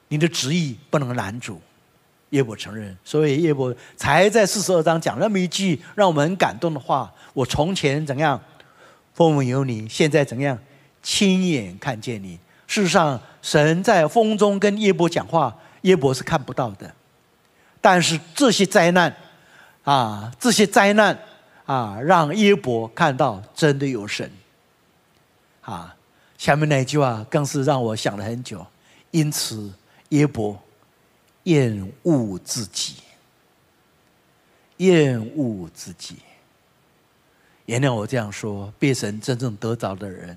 [0.08, 1.60] 你的旨意不能拦阻。
[2.30, 8.40] 耶伯承认，所以耶伯才在四十二章讲那么一句让我们很感动的话：“我从前怎样，
[9.14, 10.56] 风闻有你；现在怎样，
[11.02, 12.38] 亲眼看见你。”
[12.68, 16.94] 事实上，神在风中跟耶伯讲话，耶伯是看不到的。
[17.80, 19.12] 但是这些灾难，
[19.82, 21.18] 啊，这些灾难，
[21.66, 24.30] 啊，让耶伯看到真的有神。
[25.72, 25.96] 啊，
[26.36, 28.66] 下面那句话更是让我想了很久。
[29.10, 29.72] 因此，
[30.10, 30.60] 耶伯。
[31.44, 32.96] 厌恶自己，
[34.76, 36.18] 厌恶自己。
[37.64, 40.36] 原谅我这样说，被神真正得着的人，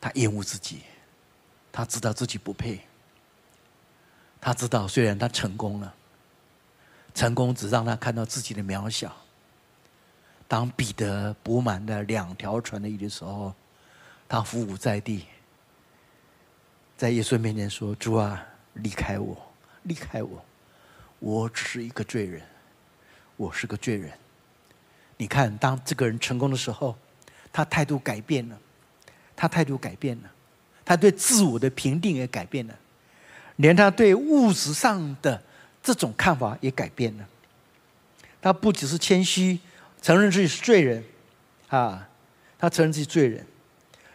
[0.00, 0.80] 他厌恶自己，
[1.70, 2.80] 他知道自己不配。
[4.40, 5.94] 他知道，虽然他成功了，
[7.14, 9.16] 成功只让他看到自己的渺小。
[10.50, 13.54] 当彼得补满了两条船的鱼的时候，
[14.28, 15.26] 他伏匐在地，
[16.96, 19.36] 在耶稣面前说：“主啊！”离开我，
[19.84, 20.44] 离开我，
[21.20, 22.42] 我只是一个罪人，
[23.36, 24.10] 我是个罪人。
[25.16, 26.98] 你看，当这个人成功的时候，
[27.52, 28.58] 他态度改变了，
[29.36, 30.28] 他态度改变了，
[30.84, 32.76] 他对自我的评定也改变了，
[33.54, 35.40] 连他对物质上的
[35.80, 37.28] 这种看法也改变了。
[38.42, 39.60] 他不只是谦虚，
[40.00, 41.04] 承认自己是罪人，
[41.68, 42.08] 啊，
[42.58, 43.44] 他承认自己罪人，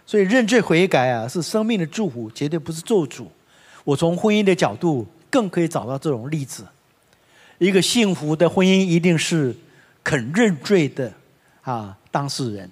[0.05, 3.27] 所以认罪悔改啊，是生命的祝福，绝对不是咒诅。
[3.83, 6.65] 我从婚姻的角度更可以找到这种例子：
[7.59, 9.55] 一个幸福的婚姻一定是
[10.03, 11.13] 肯认罪的
[11.61, 12.69] 啊当事人，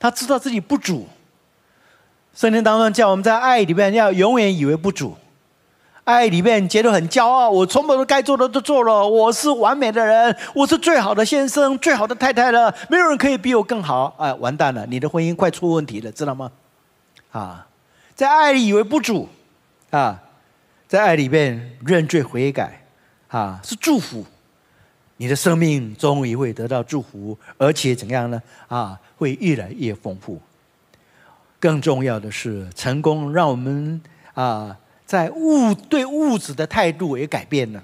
[0.00, 1.06] 他知道自己不足。
[2.34, 5.16] 圣经当中叫我们在爱里面要永远以为不足，
[6.08, 14.16] 爱里面觉得很骄傲，我从都该做的都做了，我是完美的人，我是最好的先生、最好的太太了，没有人可以比我更好。
[14.18, 16.50] 哎，完蛋了，你的婚姻快出问题了，知道吗？
[17.30, 17.66] 啊，
[18.14, 19.28] 在爱里以为不足。
[19.90, 20.18] 啊，
[20.86, 22.86] 在爱里面认罪悔改，
[23.28, 24.24] 啊，是祝福。
[25.18, 28.42] 你的生命终于会得到祝福，而且怎样呢？
[28.68, 30.40] 啊，会越来越丰富。
[31.60, 34.00] 更重要的是，成功让我们
[34.32, 34.74] 啊，
[35.08, 37.82] 在物对物质的态度也改变了。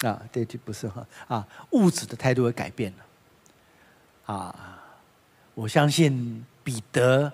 [0.00, 4.34] 啊，对，就不是哈啊，物质的态度也改变了。
[4.34, 4.82] 啊，
[5.54, 7.30] 我相信彼得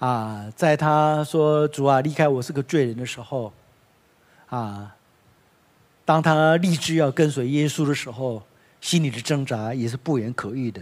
[0.00, 3.52] 啊，在他说“主啊，离开我是个罪人”的时候，
[4.48, 4.96] 啊，
[6.04, 8.42] 当他立志要跟随耶稣的时候。
[8.80, 10.80] 心里的挣扎也是不言可喻的，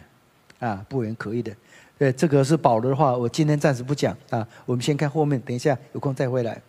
[0.60, 1.52] 啊，不言可喻的。
[1.98, 4.46] 对，这个是保罗的话，我今天暂时不讲啊。
[4.64, 6.62] 我们先看后面，等一下有空再回来。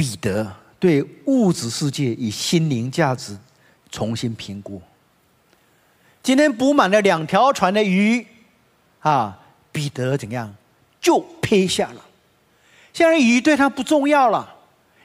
[0.00, 3.36] 彼得对物质世界与心灵价值
[3.92, 4.80] 重新评估。
[6.22, 8.26] 今天补满了两条船的鱼，
[9.00, 9.38] 啊，
[9.70, 10.54] 彼得怎样
[11.02, 12.02] 就撇下了。
[12.94, 14.50] 现在鱼对他不重要了。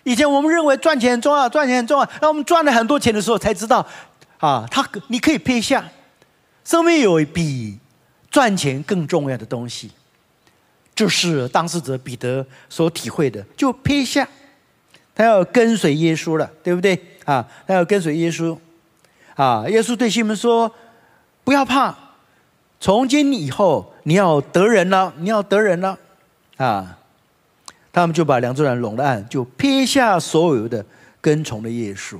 [0.05, 2.05] 以前我们认为赚钱很重要，赚钱很重要。
[2.21, 3.86] 当我们赚了很多钱的时候，才知道，
[4.38, 5.86] 啊，他你可以撇下，
[6.63, 7.77] 生命有一比
[8.31, 9.91] 赚钱更重要的东西，
[10.95, 14.25] 就是当事者彼得所体会的，就撇下，
[15.15, 16.99] 他要跟随耶稣了，对不对？
[17.23, 18.56] 啊，他要跟随耶稣，
[19.36, 20.71] 啊，耶稣对西门说
[21.43, 21.95] ：“不要怕，
[22.80, 25.97] 从今以后你要得人了，你要得人了，
[26.58, 26.99] 啊。”
[27.91, 30.86] 他们就把两座人拢了岸，就撇下所有的
[31.21, 32.19] 跟从的耶稣。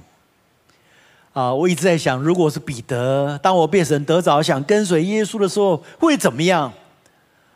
[1.34, 6.72] 啊，我一直在想，如果是彼得，当我变神得着想跟随耶稣的时候，会怎么样？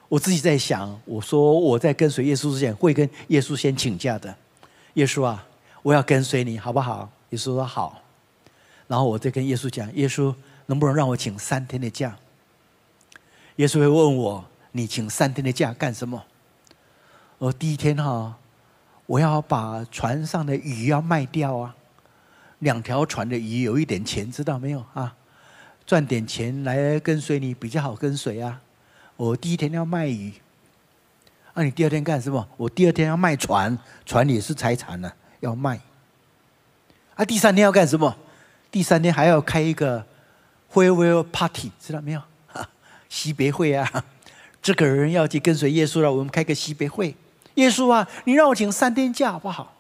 [0.10, 4.36] 我自己在想，我说我在跟随耶稣之前，会跟耶稣先请假的。
[4.96, 5.46] 耶稣啊，
[5.82, 7.10] 我要跟随你，好不好？
[7.30, 8.02] 耶稣说好。
[8.88, 10.34] 然后我再跟耶稣讲，耶稣
[10.66, 12.18] 能不能让我请三天的假？
[13.58, 16.24] 耶稣会问我，你请三天的假干什么？
[17.38, 18.38] 我第一天哈，
[19.06, 21.76] 我要把船上的鱼要卖掉啊，
[22.60, 25.16] 两条船的鱼有一点钱，知道没有啊？
[25.86, 28.62] 赚点钱来跟随你比较好跟随啊。
[29.16, 30.34] 我第一天要卖鱼，
[31.60, 32.48] 那你第二天干什么？
[32.56, 35.78] 我第二天要卖船，船也是财产呢，要卖。
[37.16, 38.16] 啊，第三天要干什么？
[38.72, 40.02] 第三天还要开一个
[40.74, 42.22] farewell party，知道没有？
[43.10, 44.06] 惜别会啊，
[44.62, 47.14] 这个人要去跟随耶稣了，我们开个惜别会。
[47.56, 49.76] 耶稣啊，你让我请三天假好不好？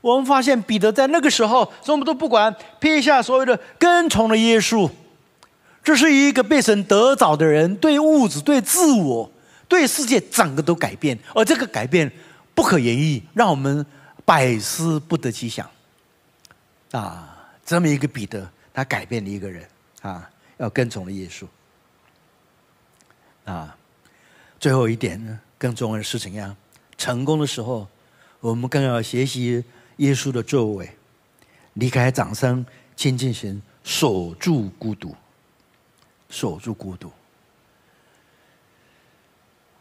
[0.00, 4.90] 我们发现彼得在那个时候什么都不管，撇下所有的跟从了耶稣。
[5.84, 9.30] 这是一个被神得早的人，对物质、对自我、
[9.68, 12.10] 对世界整个都改变，而这个改变
[12.54, 13.84] 不可言喻，让我们
[14.24, 15.68] 百思不得其想。
[16.92, 19.68] 啊，这么一个彼得，他改变了一个人
[20.02, 21.46] 啊，要跟从了耶稣。
[23.44, 23.76] 啊，
[24.58, 26.56] 最后一点呢，更重要的是怎样？
[26.96, 27.86] 成功的时候，
[28.40, 29.62] 我们更要学习
[29.96, 30.90] 耶稣的作为，
[31.74, 32.64] 离开掌声，
[32.96, 35.14] 亲近神，守住孤独，
[36.30, 37.12] 守住孤独。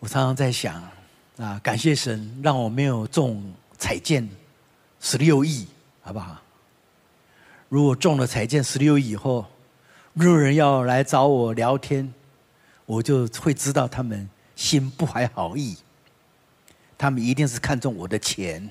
[0.05, 0.79] 我常常在想，
[1.37, 3.43] 啊，感谢神让我没有中
[3.75, 4.29] 彩券
[4.99, 5.65] 十六亿，
[6.03, 6.39] 好不好？
[7.69, 9.43] 如果中了彩券十六亿以后，
[10.13, 12.13] 路人要来找我聊天，
[12.85, 15.75] 我就会知道他们心不怀好意。
[16.99, 18.69] 他们一定是看中我的钱。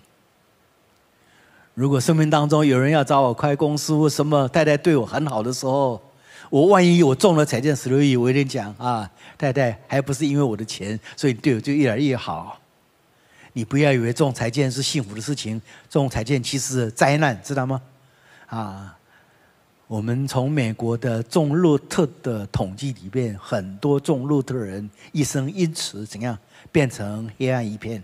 [1.74, 6.00] 如果生命当中有人要找我开公司或什么，太太对我很好的时候，
[6.54, 12.60] 我万一我中了彩券十六亿，我一定讲啊，太太还不是因为我的钱，所以对我就越来越好。
[13.54, 17.82] 你不要以为中彩券是幸福的事情，中彩券其实是灾难，知道吗？
[18.46, 18.96] 啊，
[19.88, 26.38] 我们从美国的中路特的统计里面，很多中路特人一生因此怎样
[26.70, 28.00] 变成黑暗一片。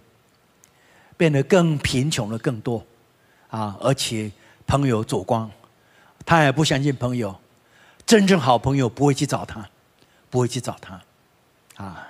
[1.17, 2.85] 变得更贫穷的更多，
[3.49, 3.77] 啊！
[3.81, 4.29] 而且
[4.67, 5.49] 朋友走光，
[6.27, 7.33] 他也不相信朋友，
[8.11, 9.65] 真正好朋友不会去找他，
[10.31, 11.01] 不会去找他，
[11.77, 12.09] 啊！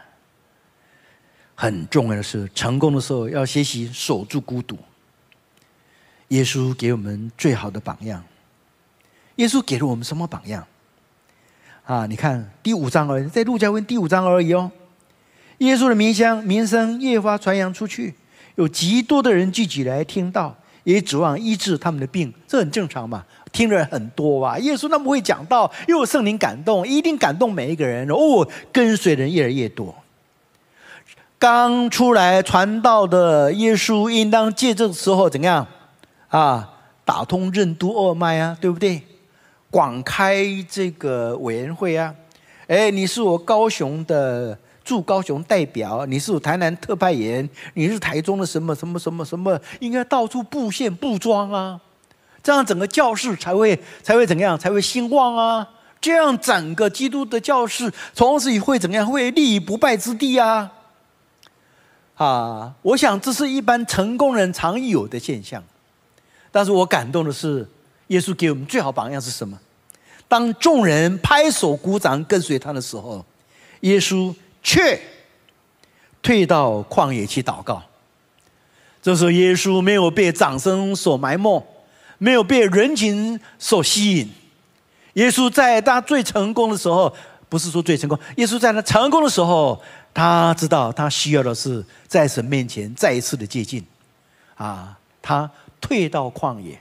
[1.54, 4.78] 很重要的是，成功的时候要学习守住孤独。
[6.28, 8.24] 耶稣给我们最好的榜样，
[9.34, 10.66] 耶稣给了我们什么榜样？
[11.84, 12.06] 啊！
[12.06, 14.72] 你看第五章而已，在路加文第五章而已哦。
[15.58, 18.14] 耶稣的名香名声越发传扬出去。
[18.54, 23.26] 有极多的人聚集来听到，也指望医治他们的病，这很正常嘛。
[23.52, 24.58] 听的人很多吧？
[24.58, 28.08] 耶稣那么会讲道，又有圣灵感动，一定感动每一个人。
[28.08, 29.94] 哦，跟随人越来越多。
[31.38, 35.66] 刚出来传道的耶稣，应当借这个时候怎样
[36.28, 36.68] 啊？
[37.04, 39.02] 打通任督二脉啊，对不对？
[39.70, 42.14] 广开这个委员会啊。
[42.68, 51.80] 哎，你是我高雄的驻高雄代表，你是我台南特派员，你是台中的什么什么什么什么，应该到处布线布装啊，
[52.42, 55.68] 这样整个教室才会才会怎样，才会兴旺啊。
[56.00, 59.06] 这样整个基督的教室从此以会怎样？
[59.06, 60.72] 会立于不败之地啊！
[62.16, 65.62] 啊，我想这是一般成功人常有的现象。
[66.50, 67.68] 但是我感动的是，
[68.06, 69.58] 耶稣给我们最好榜样是什么？
[70.26, 73.24] 当众人拍手鼓掌跟随他的时候，
[73.80, 75.00] 耶稣却
[76.22, 77.82] 退到旷野去祷告。
[79.02, 81.62] 这时候，耶稣没有被掌声所埋没，
[82.22, 84.30] 没有被人情所吸引。
[85.14, 87.12] 耶稣在他最成功的时候，
[87.48, 88.18] 不是说最成功。
[88.36, 89.80] 耶稣在他成功的时候，
[90.12, 93.84] 他知道他需要的是在神面前再一次的接近。
[94.54, 95.50] 啊，他
[95.80, 96.80] 退到旷野。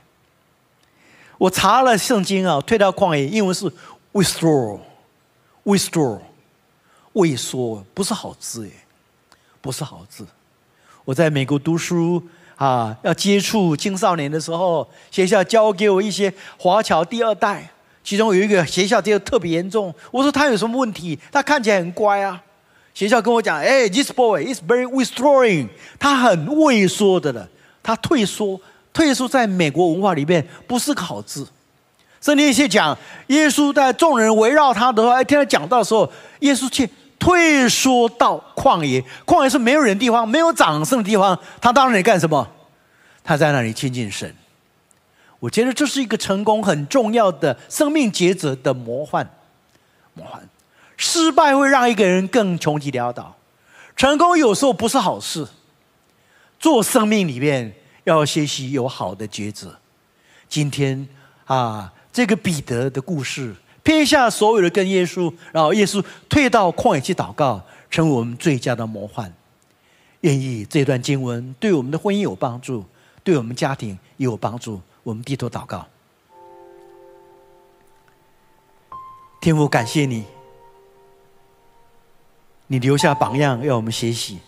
[1.38, 3.72] 我查了圣经啊，退到旷野，英文是
[4.12, 6.20] withdraw，withdraw，
[7.14, 8.74] 畏缩不是好字耶，
[9.62, 10.26] 不是好字。
[11.06, 12.22] 我在美国读书
[12.60, 17.66] 啊，要接触青少年的时候，学校教给我一些华侨第二代。
[18.04, 21.18] 其中有一个学校就特别严重，我说他有什么问题？
[21.32, 22.38] 他看起来很乖啊。
[22.92, 27.48] 学校跟我讲：“哎，this boy is very withdrawing，他很畏缩的了，
[27.82, 28.60] 他退缩。
[28.92, 31.48] 退缩在美国文化里面不是个好字。
[32.20, 32.98] 圣经一讲，
[33.28, 36.86] 耶稣在众人围绕他的时候，哎，听他讲到的时候，耶稣却
[37.20, 39.04] 退缩到旷野。
[39.24, 42.50] 旷野是没有人的地方，没有掌声的地方，他到那里干什么？
[43.22, 44.34] 他在那里亲近神。”
[45.38, 49.26] 我觉得这是一个成功很重要的生命抉择的魔幻，
[50.12, 50.46] 魔幻。
[50.98, 53.34] 失败会让一个人更穷极潦倒，
[53.96, 55.46] 成功有时候不是好事。
[56.58, 59.78] 做生命里面要学习有好的抉择。
[60.46, 61.08] 今天
[61.46, 69.32] 啊，这个彼得的故事，撇下所有的跟耶稣，然后耶稣退到旷野去祷告，成为我们最佳的魔幻。
[70.20, 72.84] 愿意这段经文对我们的婚姻有帮助，
[73.24, 74.80] 对我们家庭也有帮助。
[75.02, 75.86] 我们低头祷告，
[79.40, 80.24] 天父，感谢你，
[82.66, 84.38] 你留下榜样要我们学习。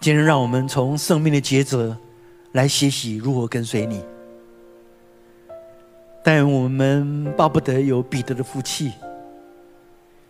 [0.00, 1.96] 今日让我们从生命的抉择
[2.50, 4.02] 来学习如何跟随你。
[6.22, 8.92] 但我们巴不得有彼得的福气，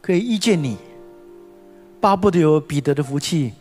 [0.01, 0.77] 可以遇见你；
[2.01, 3.53] 巴不得有彼得的福气，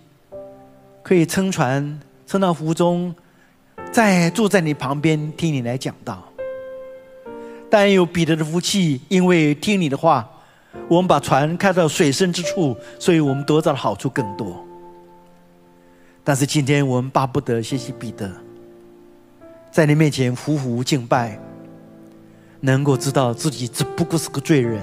[1.02, 3.14] 可以撑船撑到湖中。
[3.92, 6.22] 在坐在你旁边听你来讲道，
[7.70, 10.28] 但有彼得的福气，因为听你的话，
[10.90, 14.64] 我们把船开到水深之处，所以我们得到的好处更多。
[16.24, 18.30] 但是今天我们巴不得谢谢彼得，
[19.72, 21.40] 在你面前匍匐敬拜，
[22.62, 24.82] 能够知道自己只不过是个罪人。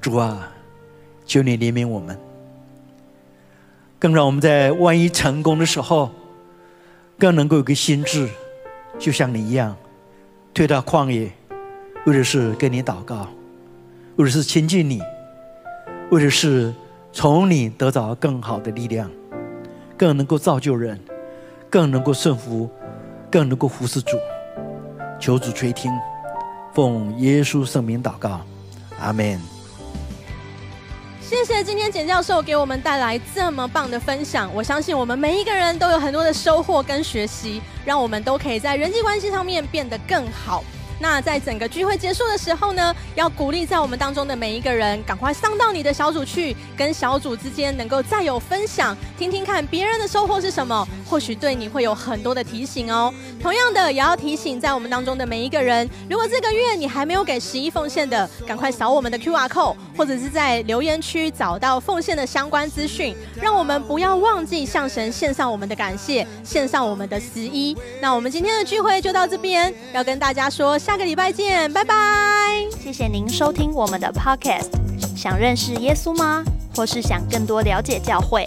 [0.00, 0.52] 主啊，
[1.24, 2.18] 求你怜悯我们，
[3.98, 6.10] 更让我们在万一成功的时候。
[7.18, 8.26] 更能够有个心智，
[8.98, 9.76] 就像你一样，
[10.54, 11.30] 退到旷野，
[12.06, 13.28] 为的是跟你祷告，
[14.16, 15.02] 为的是亲近你，
[16.10, 16.72] 为的是
[17.12, 19.10] 从你得到更好的力量，
[19.98, 20.98] 更能够造就人，
[21.68, 22.70] 更能够顺服，
[23.30, 24.16] 更能够服侍主。
[25.20, 25.92] 求主垂听，
[26.72, 28.40] 奉耶稣圣名祷告，
[29.00, 29.40] 阿门。
[31.20, 40.64] 谢谢今天简教授给我们带来这么棒的分享，我相信我们每一个人都有很多的收获跟学习，让我们都可以在人际关系上面变得更好。
[41.02, 53.12] 那在整个聚会结束的时候呢，要鼓励在我们当中的每一个人，赶快上到你的小组去，跟小组之间能够再有分享，听听看别人的收获是什么，或许对你会有很多的提醒哦。
[53.42, 67.76] 同样的，也要提醒在我们当中的每一个人，如果这个月你还没有给十一奉献的，赶快扫我们的 Q R code，或者是在留言区找到奉献的相关资讯，让我们不要忘记向神献上我们的感谢，献上我们的十一。
[68.00, 70.78] 那我们今天的聚会就到这边，要跟大家说。
[70.78, 72.66] 下个礼拜见，拜拜！
[72.82, 74.68] 谢谢您收听我们的 podcast。
[75.16, 76.44] 想认识耶稣吗？
[76.74, 78.46] 或是想更多了解教会？